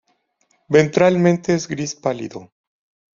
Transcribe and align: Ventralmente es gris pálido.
Ventralmente 0.67 1.53
es 1.53 1.67
gris 1.67 1.93
pálido. 1.95 2.49